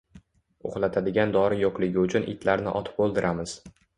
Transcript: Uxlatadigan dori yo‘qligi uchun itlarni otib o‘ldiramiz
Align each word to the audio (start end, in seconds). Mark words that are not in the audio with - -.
Uxlatadigan 0.69 1.33
dori 1.35 1.59
yo‘qligi 1.65 2.01
uchun 2.05 2.27
itlarni 2.33 2.75
otib 2.79 3.03
o‘ldiramiz 3.07 3.57